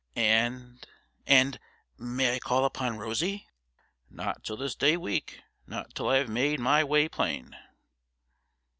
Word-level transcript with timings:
'And 0.15 0.83
and 1.27 1.59
may 1.95 2.33
I 2.33 2.39
call 2.39 2.65
upon 2.65 2.97
Rosie!' 2.97 3.47
'Not 4.09 4.43
till 4.43 4.57
this 4.57 4.73
day 4.73 4.97
week 4.97 5.43
not 5.67 5.93
till 5.93 6.09
I 6.09 6.15
have 6.17 6.27
made 6.27 6.59
my 6.59 6.83
way 6.83 7.07
plain.' 7.07 7.55